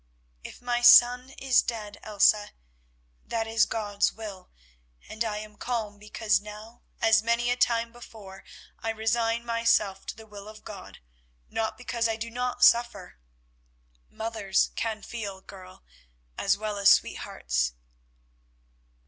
"If 0.43 0.63
my 0.63 0.81
son 0.81 1.29
is 1.29 1.61
dead, 1.61 1.99
Elsa, 2.01 2.53
that 3.23 3.45
is 3.45 3.67
God's 3.67 4.11
Will, 4.11 4.49
and 5.07 5.23
I 5.23 5.37
am 5.37 5.57
calm, 5.57 5.99
because 5.99 6.41
now, 6.41 6.81
as 6.99 7.21
many 7.21 7.51
a 7.51 7.55
time 7.55 7.91
before, 7.91 8.43
I 8.79 8.89
resign 8.89 9.45
myself 9.45 10.07
to 10.07 10.15
the 10.15 10.25
Will 10.25 10.47
of 10.47 10.63
God, 10.65 10.97
not 11.51 11.77
because 11.77 12.09
I 12.09 12.15
do 12.15 12.31
not 12.31 12.63
suffer. 12.63 13.19
Mothers 14.09 14.71
can 14.75 15.03
feel, 15.03 15.39
girl, 15.39 15.83
as 16.35 16.57
well 16.57 16.79
as 16.79 16.89
sweethearts." 16.89 17.73